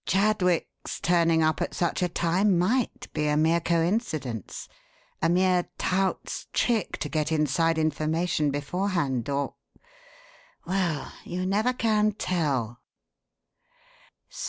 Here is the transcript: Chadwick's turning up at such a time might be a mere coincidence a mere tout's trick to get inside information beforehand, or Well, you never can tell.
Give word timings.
Chadwick's 0.07 0.99
turning 0.99 1.43
up 1.43 1.61
at 1.61 1.75
such 1.75 2.01
a 2.01 2.09
time 2.09 2.57
might 2.57 3.07
be 3.13 3.27
a 3.27 3.37
mere 3.37 3.59
coincidence 3.61 4.67
a 5.21 5.29
mere 5.29 5.69
tout's 5.77 6.47
trick 6.53 6.97
to 6.97 7.07
get 7.07 7.31
inside 7.31 7.77
information 7.77 8.49
beforehand, 8.49 9.29
or 9.29 9.53
Well, 10.65 11.11
you 11.23 11.45
never 11.45 11.71
can 11.71 12.13
tell. 12.13 12.81